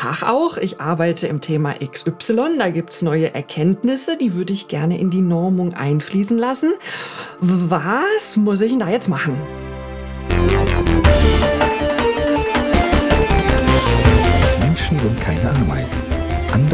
Tag 0.00 0.22
auch, 0.22 0.58
ich 0.58 0.80
arbeite 0.80 1.26
im 1.26 1.40
Thema 1.40 1.74
XY, 1.74 2.56
da 2.56 2.70
gibt 2.70 2.92
es 2.92 3.02
neue 3.02 3.34
Erkenntnisse, 3.34 4.16
die 4.16 4.34
würde 4.34 4.52
ich 4.52 4.68
gerne 4.68 4.96
in 4.96 5.10
die 5.10 5.22
Normung 5.22 5.74
einfließen 5.74 6.38
lassen. 6.38 6.74
Was 7.40 8.36
muss 8.36 8.60
ich 8.60 8.70
denn 8.70 8.78
da 8.78 8.88
jetzt 8.90 9.08
machen? 9.08 9.36
Menschen 14.60 15.00
sind 15.00 15.20
keine 15.20 15.50
Ameisen. 15.50 16.27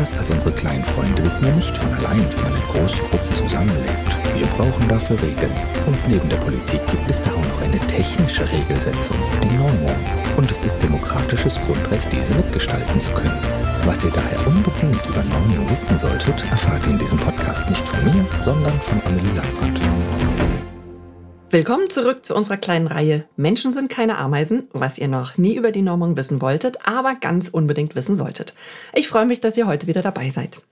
Anders 0.05 0.19
als 0.19 0.31
unsere 0.33 0.53
kleinen 0.53 0.85
Freunde 0.85 1.25
wissen 1.25 1.47
wir 1.47 1.53
nicht 1.53 1.79
von 1.79 1.91
allein, 1.95 2.27
wie 2.31 2.43
man 2.43 2.55
in 2.55 2.61
großen 2.69 3.01
Gruppen 3.09 3.35
zusammenlebt. 3.35 4.19
Wir 4.37 4.47
brauchen 4.49 4.87
dafür 4.87 5.17
Regeln. 5.23 5.57
Und 5.87 5.97
neben 6.07 6.29
der 6.29 6.37
Politik 6.37 6.87
gibt 6.89 7.09
es 7.09 7.23
da 7.23 7.31
auch 7.31 7.47
noch 7.49 7.63
eine 7.63 7.79
technische 7.87 8.47
Regelsetzung, 8.53 9.17
die 9.43 9.57
Normung. 9.57 9.97
Und 10.37 10.51
es 10.51 10.63
ist 10.63 10.83
demokratisches 10.83 11.59
Grundrecht, 11.63 12.13
diese 12.13 12.35
mitgestalten 12.35 13.01
zu 13.01 13.13
können. 13.13 13.41
Was 13.87 14.05
ihr 14.05 14.11
daher 14.11 14.47
unbedingt 14.47 15.07
über 15.07 15.25
Normung 15.25 15.71
wissen 15.71 15.97
solltet, 15.97 16.45
erfahrt 16.51 16.85
ihr 16.85 16.91
in 16.91 16.99
diesem 16.99 17.19
Podcast 17.19 17.67
nicht 17.71 17.89
von 17.89 18.05
mir, 18.05 18.27
sondern 18.45 18.79
von 18.83 19.01
Amelie 19.07 19.33
Lampert. 19.33 19.94
Willkommen 21.55 21.89
zurück 21.89 22.27
zu 22.27 22.35
unserer 22.35 22.57
kleinen 22.57 22.89
Reihe 22.89 23.27
Menschen 23.37 23.73
sind 23.73 23.89
keine 23.89 24.19
Ameisen, 24.19 24.67
was 24.73 24.99
ihr 24.99 25.07
noch 25.07 25.39
nie 25.39 25.55
über 25.55 25.71
die 25.71 25.83
Normung 25.83 26.17
wissen 26.17 26.41
wolltet, 26.41 26.79
aber 26.85 27.15
ganz 27.15 27.49
unbedingt 27.49 27.95
wissen 27.95 28.17
solltet. 28.17 28.57
Ich 28.93 29.07
freue 29.07 29.25
mich, 29.25 29.41
dass 29.41 29.57
ihr 29.57 29.69
heute 29.69 29.87
wieder 29.87 30.03
dabei 30.03 30.31
seid. 30.31 30.63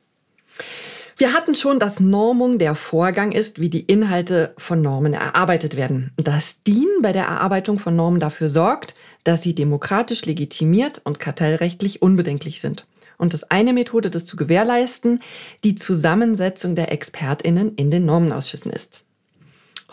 Wir 1.16 1.34
hatten 1.34 1.54
schon, 1.54 1.78
dass 1.78 2.00
Normung 2.00 2.58
der 2.58 2.74
Vorgang 2.74 3.30
ist, 3.30 3.60
wie 3.60 3.70
die 3.70 3.82
Inhalte 3.82 4.54
von 4.58 4.82
Normen 4.82 5.14
erarbeitet 5.14 5.76
werden. 5.76 6.10
Dass 6.16 6.64
DIN 6.64 6.88
bei 7.00 7.12
der 7.12 7.26
Erarbeitung 7.26 7.78
von 7.78 7.94
Normen 7.94 8.18
dafür 8.18 8.48
sorgt, 8.48 8.96
dass 9.22 9.44
sie 9.44 9.54
demokratisch 9.54 10.26
legitimiert 10.26 11.00
und 11.04 11.20
kartellrechtlich 11.20 12.02
unbedenklich 12.02 12.60
sind. 12.60 12.88
Und 13.18 13.34
das 13.34 13.44
eine 13.44 13.72
Methode, 13.72 14.10
das 14.10 14.26
zu 14.26 14.36
gewährleisten, 14.36 15.20
die 15.62 15.76
Zusammensetzung 15.76 16.74
der 16.74 16.90
ExpertInnen 16.90 17.76
in 17.76 17.92
den 17.92 18.04
Normenausschüssen 18.04 18.72
ist. 18.72 19.04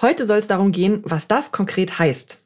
Heute 0.02 0.25
soll 0.25 0.38
es 0.38 0.47
darum 0.47 0.72
gehen, 0.72 1.02
was 1.03 1.28
das 1.28 1.52
konkret 1.52 2.00
heißt. 2.00 2.42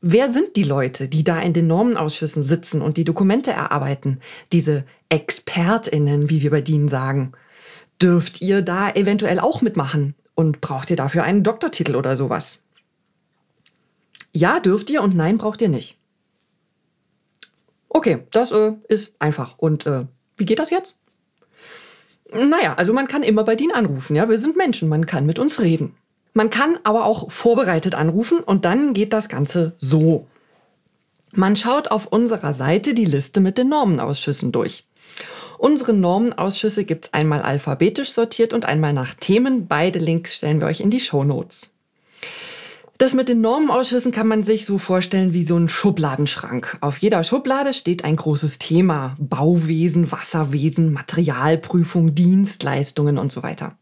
Wer 0.00 0.32
sind 0.32 0.56
die 0.56 0.64
Leute, 0.64 1.06
die 1.06 1.22
da 1.22 1.38
in 1.40 1.52
den 1.52 1.66
Normenausschüssen 1.66 2.42
sitzen 2.42 2.80
und 2.80 2.96
die 2.96 3.04
Dokumente 3.04 3.52
erarbeiten? 3.52 4.20
Diese 4.52 4.84
ExpertInnen, 5.10 6.30
wie 6.30 6.42
wir 6.42 6.50
bei 6.50 6.62
denen 6.62 6.88
sagen. 6.88 7.32
Dürft 8.00 8.40
ihr 8.40 8.62
da 8.62 8.90
eventuell 8.90 9.38
auch 9.38 9.62
mitmachen? 9.62 10.14
Und 10.34 10.62
braucht 10.62 10.90
ihr 10.90 10.96
dafür 10.96 11.24
einen 11.24 11.44
Doktortitel 11.44 11.94
oder 11.94 12.16
sowas? 12.16 12.62
Ja, 14.32 14.60
dürft 14.60 14.88
ihr 14.88 15.02
und 15.02 15.14
nein, 15.14 15.36
braucht 15.36 15.60
ihr 15.60 15.68
nicht. 15.68 15.98
Okay, 17.90 18.20
das 18.30 18.50
äh, 18.50 18.72
ist 18.88 19.14
einfach. 19.20 19.58
Und 19.58 19.86
äh, 19.86 20.06
wie 20.38 20.46
geht 20.46 20.58
das 20.58 20.70
jetzt? 20.70 20.98
Naja, 22.32 22.74
also 22.74 22.94
man 22.94 23.08
kann 23.08 23.22
immer 23.22 23.44
bei 23.44 23.56
denen 23.56 23.72
anrufen. 23.72 24.16
Ja, 24.16 24.30
wir 24.30 24.38
sind 24.38 24.56
Menschen, 24.56 24.88
man 24.88 25.04
kann 25.04 25.26
mit 25.26 25.38
uns 25.38 25.60
reden. 25.60 25.94
Man 26.34 26.50
kann 26.50 26.78
aber 26.84 27.04
auch 27.04 27.30
vorbereitet 27.30 27.94
anrufen 27.94 28.40
und 28.40 28.64
dann 28.64 28.94
geht 28.94 29.12
das 29.12 29.28
Ganze 29.28 29.74
so. 29.78 30.26
Man 31.32 31.56
schaut 31.56 31.88
auf 31.88 32.06
unserer 32.06 32.54
Seite 32.54 32.94
die 32.94 33.04
Liste 33.04 33.40
mit 33.40 33.58
den 33.58 33.68
Normenausschüssen 33.68 34.52
durch. 34.52 34.84
Unsere 35.58 35.92
Normenausschüsse 35.92 36.84
gibt 36.84 37.06
es 37.06 37.12
einmal 37.14 37.42
alphabetisch 37.42 38.12
sortiert 38.12 38.52
und 38.52 38.64
einmal 38.64 38.92
nach 38.92 39.14
Themen. 39.14 39.68
Beide 39.68 39.98
Links 39.98 40.34
stellen 40.34 40.60
wir 40.60 40.66
euch 40.66 40.80
in 40.80 40.90
die 40.90 41.00
Show 41.00 41.22
Notes. 41.24 41.70
Das 42.98 43.14
mit 43.14 43.28
den 43.28 43.40
Normenausschüssen 43.40 44.12
kann 44.12 44.28
man 44.28 44.44
sich 44.44 44.64
so 44.64 44.78
vorstellen 44.78 45.32
wie 45.32 45.44
so 45.44 45.56
ein 45.56 45.68
Schubladenschrank. 45.68 46.78
Auf 46.80 46.98
jeder 46.98 47.24
Schublade 47.24 47.72
steht 47.72 48.04
ein 48.04 48.16
großes 48.16 48.58
Thema. 48.58 49.16
Bauwesen, 49.18 50.12
Wasserwesen, 50.12 50.92
Materialprüfung, 50.92 52.14
Dienstleistungen 52.14 53.18
und 53.18 53.32
so 53.32 53.42
weiter. 53.42 53.76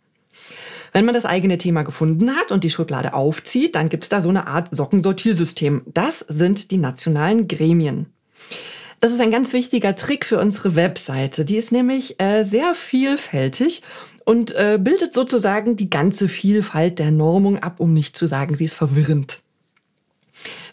Wenn 0.93 1.05
man 1.05 1.15
das 1.15 1.25
eigene 1.25 1.59
Thema 1.59 1.83
gefunden 1.83 2.35
hat 2.35 2.53
und 2.53 2.65
die 2.65 2.71
Schublade 2.71 3.15
aufzieht, 3.15 3.75
dann 3.75 3.89
gibt 3.89 4.05
es 4.05 4.09
da 4.09 4.21
so 4.21 4.29
eine 4.29 4.47
Art 4.47 4.75
Sockensortiersystem. 4.75 5.83
Das 5.87 6.21
sind 6.29 6.71
die 6.71 6.79
nationalen 6.79 7.49
Gremien. 7.49 8.07
Das 9.01 9.13
ist 9.13 9.21
ein 9.21 9.31
ganz 9.31 9.53
wichtiger 9.53 9.97
Trick 9.97 10.27
für 10.27 10.39
unsere 10.39 10.77
Webseite. 10.77 11.45
Die 11.45 11.57
ist 11.57 11.73
nämlich 11.73 12.21
äh, 12.21 12.45
sehr 12.45 12.75
vielfältig 12.75 13.83
und 14.25 14.55
äh, 14.55 14.79
bildet 14.81 15.15
sozusagen 15.15 15.77
die 15.77 15.89
ganze 15.89 16.29
Vielfalt 16.29 16.99
der 16.99 17.11
Normung 17.11 17.59
ab, 17.59 17.81
um 17.81 17.95
nicht 17.95 18.17
zu 18.17 18.27
sagen, 18.27 18.57
sie 18.57 18.67
ist 18.67 18.75
verwirrend. 18.75 19.43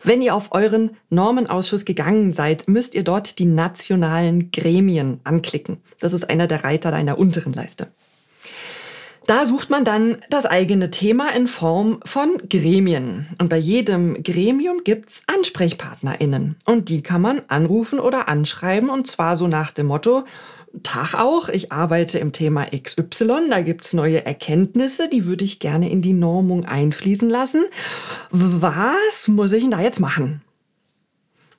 Wenn 0.04 0.22
ihr 0.22 0.36
auf 0.36 0.52
euren 0.52 0.92
Normenausschuss 1.10 1.86
gegangen 1.86 2.34
seid, 2.34 2.68
müsst 2.68 2.96
ihr 2.96 3.04
dort 3.04 3.40
die 3.40 3.46
nationalen 3.46 4.52
Gremien 4.52 5.22
anklicken. 5.24 5.78
Das 6.00 6.14
ist 6.14 6.30
einer 6.30 6.48
der 6.48 6.64
Reiter 6.64 6.92
deiner 6.92 7.18
unteren 7.18 7.54
Leiste. 7.54 7.88
Da 9.28 9.46
sucht 9.46 9.70
man 9.70 9.84
dann 9.84 10.18
das 10.30 10.46
eigene 10.46 10.90
Thema 10.90 11.36
in 11.36 11.50
Form 11.50 12.00
von 12.06 12.38
Gremien. 12.50 13.28
Und 13.38 13.50
bei 13.50 13.58
jedem 13.58 14.24
Gremium 14.24 14.86
gibt's 14.86 15.24
AnsprechpartnerInnen. 15.28 16.56
Und 16.66 16.88
die 16.88 17.04
kann 17.04 17.22
man 17.22 17.42
anrufen 17.50 18.00
oder 18.00 18.30
anschreiben. 18.30 18.90
Und 18.90 19.06
zwar 19.06 19.36
so 19.36 19.50
nach 19.50 19.74
dem 19.74 19.88
Motto, 19.88 20.24
Tag 20.84 21.14
auch, 21.16 21.50
ich 21.50 21.72
arbeite 21.74 22.20
im 22.20 22.32
Thema 22.32 22.66
XY, 22.66 23.50
da 23.50 23.62
gibt's 23.62 23.94
neue 23.94 24.26
Erkenntnisse, 24.26 25.10
die 25.10 25.26
würde 25.26 25.44
ich 25.44 25.60
gerne 25.60 25.90
in 25.90 26.02
die 26.02 26.14
Normung 26.14 26.66
einfließen 26.66 27.30
lassen. 27.30 27.66
Was 28.32 29.28
muss 29.28 29.54
ich 29.54 29.62
denn 29.62 29.72
da 29.72 29.82
jetzt 29.82 30.00
machen? 30.00 30.42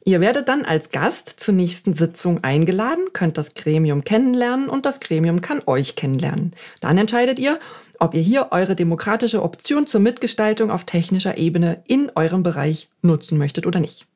Ihr 0.04 0.20
werdet 0.20 0.48
dann 0.48 0.64
als 0.64 0.91
Gast 0.91 1.28
zur 1.41 1.54
nächsten 1.54 1.94
Sitzung 1.94 2.42
eingeladen, 2.42 3.04
könnt 3.12 3.36
das 3.36 3.54
Gremium 3.54 4.04
kennenlernen 4.04 4.69
und 4.69 4.86
das 4.86 5.00
Gremium 5.00 5.41
kann 5.41 5.62
euch 5.66 5.97
kennenlernen. 5.97 6.54
Dann 6.81 6.98
entscheidet 6.98 7.38
ihr, 7.38 7.59
ob 7.98 8.14
ihr 8.14 8.22
hier 8.22 8.48
eure 8.53 8.76
demokratische 8.76 9.42
Option 9.42 9.87
zur 9.87 10.00
Mitgestaltung 10.00 10.70
auf 10.70 10.84
technischer 10.84 11.37
Ebene 11.37 11.82
in 11.87 12.10
eurem 12.14 12.42
Bereich 12.42 12.88
nutzen 13.03 13.38
möchtet 13.38 13.66
oder 13.66 13.81
nicht. 13.81 14.06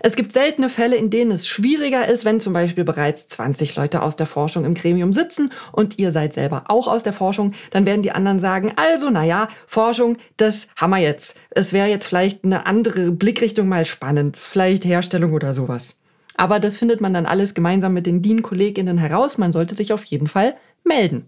Es 0.00 0.14
gibt 0.14 0.32
seltene 0.32 0.68
Fälle, 0.68 0.96
in 0.96 1.10
denen 1.10 1.32
es 1.32 1.48
schwieriger 1.48 2.06
ist, 2.06 2.24
wenn 2.24 2.40
zum 2.40 2.52
Beispiel 2.52 2.84
bereits 2.84 3.26
20 3.28 3.74
Leute 3.76 4.02
aus 4.02 4.16
der 4.16 4.26
Forschung 4.26 4.64
im 4.64 4.74
Gremium 4.74 5.12
sitzen 5.12 5.50
und 5.72 5.98
ihr 5.98 6.12
seid 6.12 6.34
selber 6.34 6.64
auch 6.68 6.86
aus 6.86 7.02
der 7.02 7.12
Forschung, 7.12 7.52
dann 7.70 7.86
werden 7.86 8.02
die 8.02 8.12
anderen 8.12 8.40
sagen, 8.40 8.72
also 8.76 9.10
naja, 9.10 9.48
Forschung, 9.66 10.18
das 10.36 10.68
haben 10.76 10.90
wir 10.90 10.98
jetzt. 10.98 11.40
Es 11.50 11.72
wäre 11.72 11.88
jetzt 11.88 12.06
vielleicht 12.06 12.44
eine 12.44 12.66
andere 12.66 13.10
Blickrichtung 13.10 13.68
mal 13.68 13.86
spannend, 13.86 14.36
vielleicht 14.36 14.84
Herstellung 14.84 15.32
oder 15.32 15.52
sowas. 15.52 15.98
Aber 16.36 16.60
das 16.60 16.76
findet 16.76 17.00
man 17.00 17.12
dann 17.12 17.26
alles 17.26 17.54
gemeinsam 17.54 17.92
mit 17.94 18.06
den 18.06 18.22
DIN-KollegInnen 18.22 18.98
heraus. 18.98 19.38
Man 19.38 19.52
sollte 19.52 19.74
sich 19.74 19.92
auf 19.92 20.04
jeden 20.04 20.28
Fall 20.28 20.54
melden. 20.84 21.26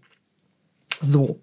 So. 1.02 1.40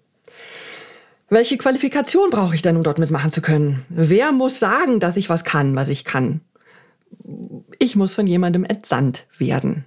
Welche 1.28 1.58
Qualifikation 1.58 2.30
brauche 2.30 2.54
ich 2.54 2.62
denn, 2.62 2.76
um 2.76 2.82
dort 2.82 2.98
mitmachen 2.98 3.30
zu 3.30 3.42
können? 3.42 3.84
Wer 3.90 4.32
muss 4.32 4.58
sagen, 4.58 4.98
dass 4.98 5.18
ich 5.18 5.28
was 5.28 5.44
kann, 5.44 5.76
was 5.76 5.90
ich 5.90 6.04
kann? 6.04 6.40
Ich 7.78 7.96
muss 7.96 8.14
von 8.14 8.26
jemandem 8.26 8.64
entsandt 8.64 9.26
werden. 9.38 9.84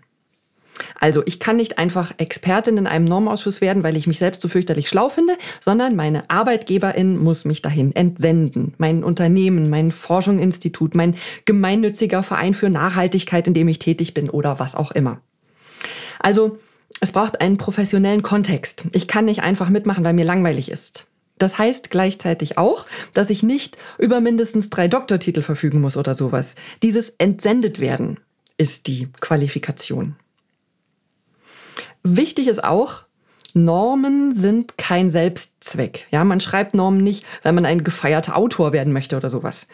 Also 1.00 1.22
ich 1.26 1.40
kann 1.40 1.58
nicht 1.58 1.78
einfach 1.78 2.14
Expertin 2.18 2.78
in 2.78 2.88
einem 2.88 3.06
Normausschuss 3.06 3.62
werden, 3.62 3.84
weil 3.84 3.98
ich 3.98 4.08
mich 4.08 4.20
selbst 4.20 4.42
so 4.42 4.48
fürchterlich 4.48 4.90
schlau 4.90 5.09
finde, 5.09 5.38
sondern 5.60 5.96
meine 5.96 6.30
Arbeitgeberin 6.30 7.18
muss 7.18 7.46
mich 7.46 7.62
dahin 7.62 7.96
entsenden. 7.96 8.74
Mein 8.78 9.04
Unternehmen, 9.04 9.70
mein 9.70 9.92
Forschungsinstitut, 9.92 10.96
mein 10.96 11.16
gemeinnütziger 11.46 12.24
Verein 12.24 12.54
für 12.54 12.70
Nachhaltigkeit, 12.70 13.48
in 13.48 13.54
dem 13.54 13.68
ich 13.68 13.80
tätig 13.80 14.14
bin 14.14 14.30
oder 14.30 14.60
was 14.60 14.76
auch 14.76 14.92
immer. 14.92 15.22
Also 16.20 16.58
es 17.00 17.12
braucht 17.12 17.42
einen 17.42 17.58
professionellen 17.58 18.22
Kontext. 18.22 18.88
Ich 18.94 19.08
kann 19.08 19.26
nicht 19.26 19.42
einfach 19.42 19.70
mitmachen, 19.70 20.04
weil 20.04 20.14
mir 20.14 20.26
langweilig 20.26 20.70
ist. 20.70 21.11
Das 21.41 21.57
heißt 21.57 21.90
gleichzeitig 21.90 22.59
auch, 22.59 22.85
dass 23.13 23.31
ich 23.31 23.41
nicht 23.41 23.75
über 23.97 24.22
mindestens 24.22 24.69
drei 24.69 24.88
Doktortitel 24.88 25.41
verfügen 25.41 25.81
muss 25.81 25.97
oder 25.97 26.13
sowas. 26.13 26.53
Dieses 26.84 27.13
entsendet 27.18 27.79
werden 27.79 28.19
ist 28.57 28.85
die 28.85 29.12
Qualifikation. 29.19 30.16
Wichtig 32.04 32.48
ist 32.48 32.63
auch, 32.63 33.06
Normen 33.56 34.39
sind 34.39 34.77
kein 34.77 35.10
Selbstzweck. 35.10 36.06
Ja, 36.12 36.24
man 36.25 36.42
schreibt 36.42 36.75
Normen 36.75 37.04
nicht, 37.04 37.25
weil 37.42 37.54
man 37.54 37.66
ein 37.66 37.83
gefeierter 37.83 38.38
Autor 38.38 38.71
werden 38.71 38.94
möchte 38.94 39.18
oder 39.18 39.31
sowas. 39.31 39.68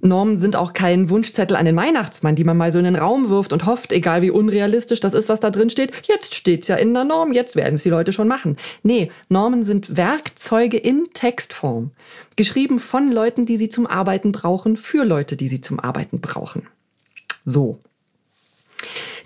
Normen 0.00 0.36
sind 0.36 0.56
auch 0.56 0.72
kein 0.72 1.10
Wunschzettel 1.10 1.56
an 1.56 1.66
den 1.66 1.76
Weihnachtsmann, 1.76 2.36
die 2.36 2.44
man 2.44 2.56
mal 2.56 2.72
so 2.72 2.78
in 2.78 2.84
den 2.84 2.96
Raum 2.96 3.28
wirft 3.28 3.52
und 3.52 3.66
hofft, 3.66 3.92
egal 3.92 4.22
wie 4.22 4.30
unrealistisch 4.30 5.00
das 5.00 5.14
ist, 5.14 5.28
was 5.28 5.40
da 5.40 5.50
drin 5.50 5.70
steht, 5.70 5.92
jetzt 6.06 6.34
steht's 6.34 6.68
ja 6.68 6.76
in 6.76 6.94
der 6.94 7.04
Norm, 7.04 7.32
jetzt 7.32 7.56
werden 7.56 7.74
es 7.74 7.82
die 7.82 7.90
Leute 7.90 8.12
schon 8.12 8.28
machen. 8.28 8.56
Nee, 8.82 9.10
Normen 9.28 9.62
sind 9.62 9.96
Werkzeuge 9.96 10.78
in 10.78 11.08
Textform, 11.12 11.90
geschrieben 12.36 12.78
von 12.78 13.12
Leuten, 13.12 13.46
die 13.46 13.56
sie 13.56 13.68
zum 13.68 13.86
Arbeiten 13.86 14.32
brauchen, 14.32 14.76
für 14.76 15.04
Leute, 15.04 15.36
die 15.36 15.48
sie 15.48 15.60
zum 15.60 15.80
Arbeiten 15.80 16.20
brauchen. 16.20 16.66
So. 17.44 17.80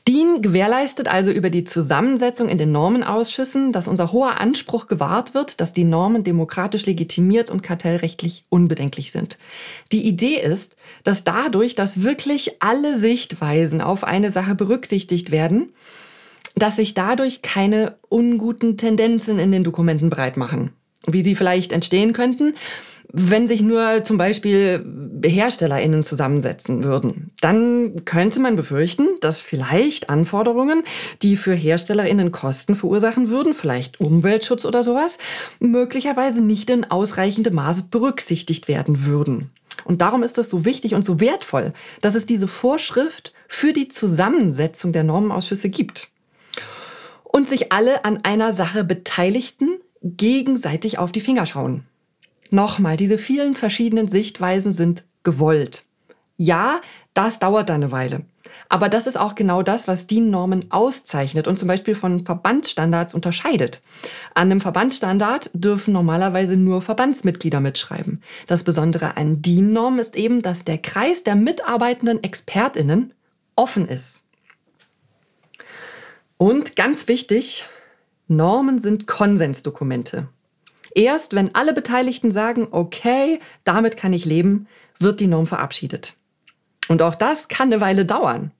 DIN 0.06 0.42
gewährleistet 0.42 1.08
also 1.08 1.30
über 1.30 1.48
die 1.48 1.64
Zusammensetzung 1.64 2.50
in 2.50 2.58
den 2.58 2.72
Normenausschüssen, 2.72 3.72
dass 3.72 3.88
unser 3.88 4.12
hoher 4.12 4.38
Anspruch 4.38 4.86
gewahrt 4.86 5.32
wird, 5.32 5.62
dass 5.62 5.72
die 5.72 5.84
Normen 5.84 6.22
demokratisch 6.22 6.84
legitimiert 6.84 7.50
und 7.50 7.62
kartellrechtlich 7.62 8.44
unbedenklich 8.50 9.12
sind. 9.12 9.38
Die 9.92 10.06
Idee 10.06 10.36
ist, 10.36 10.76
dass 11.04 11.24
dadurch, 11.24 11.74
dass 11.74 12.02
wirklich 12.02 12.60
alle 12.60 12.98
Sichtweisen 12.98 13.80
auf 13.80 14.04
eine 14.04 14.30
Sache 14.30 14.54
berücksichtigt 14.54 15.30
werden, 15.30 15.72
dass 16.54 16.76
sich 16.76 16.92
dadurch 16.92 17.40
keine 17.40 17.96
unguten 18.10 18.76
Tendenzen 18.76 19.38
in 19.38 19.52
den 19.52 19.64
Dokumenten 19.64 20.10
breit 20.10 20.36
machen, 20.36 20.70
wie 21.06 21.22
sie 21.22 21.34
vielleicht 21.34 21.72
entstehen 21.72 22.12
könnten, 22.12 22.54
wenn 23.16 23.46
sich 23.46 23.62
nur 23.62 24.02
zum 24.02 24.18
Beispiel 24.18 24.84
HerstellerInnen 25.24 26.02
zusammensetzen 26.02 26.82
würden, 26.82 27.30
dann 27.40 28.04
könnte 28.04 28.40
man 28.40 28.56
befürchten, 28.56 29.06
dass 29.20 29.38
vielleicht 29.38 30.10
Anforderungen, 30.10 30.82
die 31.22 31.36
für 31.36 31.54
HerstellerInnen 31.54 32.32
Kosten 32.32 32.74
verursachen 32.74 33.30
würden, 33.30 33.52
vielleicht 33.52 34.00
Umweltschutz 34.00 34.64
oder 34.64 34.82
sowas, 34.82 35.18
möglicherweise 35.60 36.40
nicht 36.40 36.68
in 36.70 36.90
ausreichendem 36.90 37.54
Maße 37.54 37.84
berücksichtigt 37.88 38.66
werden 38.66 39.06
würden. 39.06 39.50
Und 39.84 40.00
darum 40.00 40.24
ist 40.24 40.36
es 40.38 40.50
so 40.50 40.64
wichtig 40.64 40.94
und 40.94 41.06
so 41.06 41.20
wertvoll, 41.20 41.72
dass 42.00 42.16
es 42.16 42.26
diese 42.26 42.48
Vorschrift 42.48 43.32
für 43.46 43.72
die 43.72 43.86
Zusammensetzung 43.86 44.92
der 44.92 45.04
Normenausschüsse 45.04 45.68
gibt. 45.68 46.08
Und 47.22 47.48
sich 47.48 47.70
alle 47.70 48.04
an 48.04 48.18
einer 48.24 48.54
Sache 48.54 48.82
Beteiligten 48.82 49.78
gegenseitig 50.02 50.98
auf 50.98 51.12
die 51.12 51.20
Finger 51.20 51.46
schauen. 51.46 51.86
Nochmal, 52.50 52.96
diese 52.96 53.18
vielen 53.18 53.54
verschiedenen 53.54 54.08
Sichtweisen 54.08 54.72
sind 54.72 55.04
gewollt. 55.22 55.84
Ja, 56.36 56.80
das 57.14 57.38
dauert 57.38 57.70
eine 57.70 57.92
Weile. 57.92 58.24
Aber 58.68 58.88
das 58.88 59.06
ist 59.06 59.18
auch 59.18 59.34
genau 59.34 59.62
das, 59.62 59.88
was 59.88 60.06
DIN-Normen 60.06 60.70
auszeichnet 60.70 61.46
und 61.46 61.58
zum 61.58 61.68
Beispiel 61.68 61.94
von 61.94 62.24
Verbandsstandards 62.24 63.14
unterscheidet. 63.14 63.82
An 64.34 64.50
einem 64.50 64.60
Verbandsstandard 64.60 65.50
dürfen 65.52 65.92
normalerweise 65.92 66.56
nur 66.56 66.82
Verbandsmitglieder 66.82 67.60
mitschreiben. 67.60 68.22
Das 68.46 68.64
Besondere 68.64 69.16
an 69.16 69.42
DIN-Normen 69.42 70.00
ist 70.00 70.16
eben, 70.16 70.42
dass 70.42 70.64
der 70.64 70.78
Kreis 70.78 71.24
der 71.24 71.36
mitarbeitenden 71.36 72.22
ExpertInnen 72.22 73.12
offen 73.56 73.86
ist. 73.86 74.24
Und 76.36 76.76
ganz 76.76 77.06
wichtig, 77.06 77.68
Normen 78.26 78.80
sind 78.80 79.06
Konsensdokumente. 79.06 80.28
Erst 80.94 81.34
wenn 81.34 81.54
alle 81.54 81.72
Beteiligten 81.72 82.30
sagen, 82.30 82.68
okay, 82.70 83.40
damit 83.64 83.96
kann 83.96 84.12
ich 84.12 84.24
leben, 84.24 84.68
wird 84.98 85.20
die 85.20 85.26
Norm 85.26 85.46
verabschiedet. 85.46 86.16
Und 86.88 87.02
auch 87.02 87.14
das 87.14 87.48
kann 87.48 87.72
eine 87.72 87.80
Weile 87.80 88.04
dauern. 88.04 88.52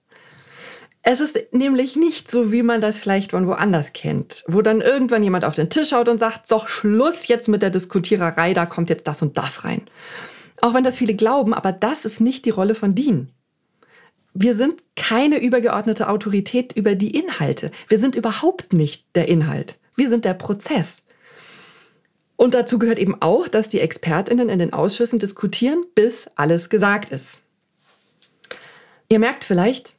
Es 1.07 1.19
ist 1.19 1.37
nämlich 1.53 1.95
nicht 1.95 2.31
so, 2.31 2.51
wie 2.51 2.63
man 2.63 2.81
das 2.81 2.97
vielleicht 2.97 3.31
von 3.31 3.45
woanders 3.45 3.93
kennt, 3.93 4.43
wo 4.47 4.63
dann 4.63 4.81
irgendwann 4.81 5.21
jemand 5.21 5.45
auf 5.45 5.53
den 5.53 5.69
Tisch 5.69 5.89
schaut 5.89 6.09
und 6.09 6.17
sagt, 6.17 6.47
so 6.47 6.63
Schluss 6.65 7.27
jetzt 7.27 7.47
mit 7.47 7.61
der 7.61 7.69
Diskutiererei, 7.69 8.55
da 8.55 8.65
kommt 8.65 8.89
jetzt 8.89 9.07
das 9.07 9.21
und 9.21 9.37
das 9.37 9.63
rein. 9.63 9.83
Auch 10.61 10.73
wenn 10.73 10.83
das 10.83 10.97
viele 10.97 11.13
glauben, 11.13 11.53
aber 11.53 11.71
das 11.71 12.05
ist 12.05 12.21
nicht 12.21 12.45
die 12.45 12.49
Rolle 12.49 12.73
von 12.73 12.95
DIN. 12.95 13.29
Wir 14.33 14.55
sind 14.55 14.81
keine 14.95 15.39
übergeordnete 15.39 16.09
Autorität 16.09 16.73
über 16.75 16.95
die 16.95 17.15
Inhalte. 17.15 17.71
Wir 17.87 17.99
sind 17.99 18.15
überhaupt 18.15 18.73
nicht 18.73 19.05
der 19.13 19.29
Inhalt. 19.29 19.79
Wir 19.95 20.09
sind 20.09 20.25
der 20.25 20.33
Prozess. 20.33 21.04
Und 22.37 22.53
dazu 22.53 22.79
gehört 22.79 22.99
eben 22.99 23.21
auch, 23.21 23.47
dass 23.47 23.69
die 23.69 23.79
Expertinnen 23.79 24.49
in 24.49 24.59
den 24.59 24.73
Ausschüssen 24.73 25.19
diskutieren, 25.19 25.85
bis 25.95 26.29
alles 26.35 26.69
gesagt 26.69 27.11
ist. 27.11 27.43
Ihr 29.07 29.19
merkt 29.19 29.45
vielleicht, 29.45 29.95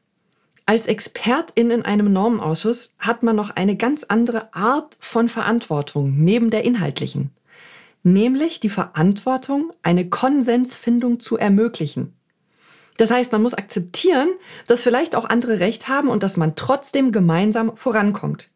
als 0.67 0.87
Expertin 0.87 1.71
in 1.71 1.83
einem 1.83 2.13
Normenausschuss 2.13 2.97
hat 2.99 3.23
man 3.23 3.37
noch 3.37 3.51
eine 3.51 3.77
ganz 3.77 4.05
andere 4.05 4.53
Art 4.53 4.97
von 5.01 5.29
Verantwortung 5.29 6.15
neben 6.19 6.51
der 6.51 6.65
inhaltlichen, 6.65 7.31
nämlich 8.03 8.59
die 8.59 8.69
Verantwortung, 8.69 9.73
eine 9.83 10.09
Konsensfindung 10.09 11.21
zu 11.21 11.37
ermöglichen. 11.37 12.15
Das 12.97 13.11
heißt, 13.11 13.31
man 13.31 13.43
muss 13.43 13.55
akzeptieren, 13.55 14.29
dass 14.67 14.83
vielleicht 14.83 15.15
auch 15.15 15.27
andere 15.27 15.61
Recht 15.61 15.87
haben 15.87 16.09
und 16.09 16.23
dass 16.23 16.37
man 16.37 16.57
trotzdem 16.57 17.13
gemeinsam 17.13 17.77
vorankommt 17.77 18.51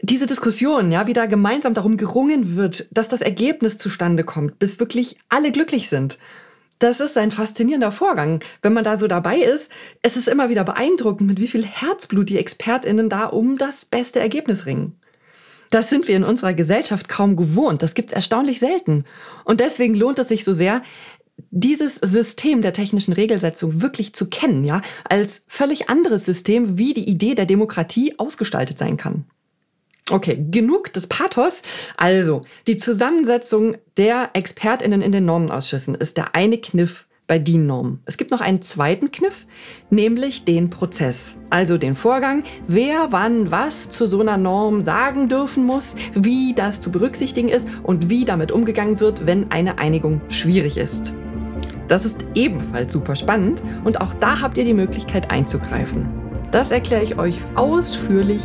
diese 0.00 0.26
Diskussion, 0.26 0.92
ja, 0.92 1.06
wie 1.06 1.12
da 1.12 1.26
gemeinsam 1.26 1.74
darum 1.74 1.96
gerungen 1.96 2.54
wird, 2.54 2.88
dass 2.92 3.08
das 3.08 3.20
Ergebnis 3.20 3.78
zustande 3.78 4.24
kommt, 4.24 4.58
bis 4.58 4.78
wirklich 4.78 5.18
alle 5.28 5.50
glücklich 5.50 5.88
sind. 5.88 6.18
Das 6.78 7.00
ist 7.00 7.18
ein 7.18 7.32
faszinierender 7.32 7.90
Vorgang. 7.90 8.40
Wenn 8.62 8.72
man 8.72 8.84
da 8.84 8.96
so 8.96 9.08
dabei 9.08 9.38
ist, 9.38 9.70
es 10.02 10.16
ist 10.16 10.28
immer 10.28 10.48
wieder 10.48 10.62
beeindruckend, 10.62 11.28
mit 11.28 11.40
wie 11.40 11.48
viel 11.48 11.64
Herzblut 11.64 12.28
die 12.28 12.38
ExpertInnen 12.38 13.08
da 13.08 13.24
um 13.24 13.58
das 13.58 13.84
beste 13.84 14.20
Ergebnis 14.20 14.66
ringen. 14.66 14.94
Das 15.70 15.90
sind 15.90 16.06
wir 16.06 16.16
in 16.16 16.24
unserer 16.24 16.54
Gesellschaft 16.54 17.08
kaum 17.08 17.34
gewohnt. 17.34 17.82
Das 17.82 17.94
gibt's 17.94 18.12
erstaunlich 18.12 18.60
selten. 18.60 19.04
Und 19.44 19.60
deswegen 19.60 19.94
lohnt 19.94 20.20
es 20.20 20.28
sich 20.28 20.44
so 20.44 20.54
sehr, 20.54 20.82
dieses 21.50 21.96
System 21.96 22.62
der 22.62 22.72
technischen 22.72 23.12
Regelsetzung 23.12 23.82
wirklich 23.82 24.12
zu 24.12 24.28
kennen, 24.28 24.64
ja, 24.64 24.80
als 25.08 25.44
völlig 25.48 25.88
anderes 25.88 26.24
System, 26.24 26.78
wie 26.78 26.94
die 26.94 27.08
Idee 27.08 27.34
der 27.34 27.46
Demokratie 27.46 28.18
ausgestaltet 28.18 28.78
sein 28.78 28.96
kann. 28.96 29.24
Okay, 30.10 30.46
genug 30.50 30.92
des 30.94 31.06
Pathos. 31.06 31.62
Also, 31.96 32.42
die 32.66 32.78
Zusammensetzung 32.78 33.76
der 33.98 34.30
ExpertInnen 34.32 35.02
in 35.02 35.12
den 35.12 35.26
Normenausschüssen 35.26 35.94
ist 35.94 36.16
der 36.16 36.34
eine 36.34 36.58
Kniff 36.58 37.06
bei 37.26 37.38
DIN-Normen. 37.38 38.00
Es 38.06 38.16
gibt 38.16 38.30
noch 38.30 38.40
einen 38.40 38.62
zweiten 38.62 39.12
Kniff, 39.12 39.46
nämlich 39.90 40.46
den 40.46 40.70
Prozess. 40.70 41.36
Also 41.50 41.76
den 41.76 41.94
Vorgang, 41.94 42.42
wer 42.66 43.12
wann 43.12 43.50
was 43.50 43.90
zu 43.90 44.06
so 44.06 44.20
einer 44.20 44.38
Norm 44.38 44.80
sagen 44.80 45.28
dürfen 45.28 45.64
muss, 45.66 45.94
wie 46.14 46.54
das 46.54 46.80
zu 46.80 46.90
berücksichtigen 46.90 47.50
ist 47.50 47.68
und 47.82 48.08
wie 48.08 48.24
damit 48.24 48.50
umgegangen 48.50 48.98
wird, 48.98 49.26
wenn 49.26 49.50
eine 49.50 49.78
Einigung 49.78 50.22
schwierig 50.30 50.78
ist. 50.78 51.12
Das 51.86 52.06
ist 52.06 52.26
ebenfalls 52.34 52.94
super 52.94 53.14
spannend 53.14 53.62
und 53.84 54.00
auch 54.00 54.14
da 54.14 54.40
habt 54.40 54.56
ihr 54.56 54.64
die 54.64 54.74
Möglichkeit 54.74 55.30
einzugreifen. 55.30 56.08
Das 56.50 56.70
erkläre 56.70 57.04
ich 57.04 57.18
euch 57.18 57.36
ausführlich 57.56 58.42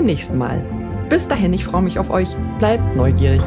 beim 0.00 0.06
nächsten 0.06 0.38
Mal. 0.38 0.64
Bis 1.10 1.28
dahin, 1.28 1.52
ich 1.52 1.64
freue 1.64 1.82
mich 1.82 1.98
auf 1.98 2.08
euch. 2.08 2.34
Bleibt 2.58 2.96
neugierig. 2.96 3.42